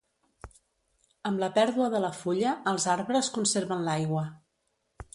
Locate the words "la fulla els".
2.07-2.91